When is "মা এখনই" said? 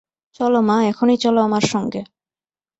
0.61-1.17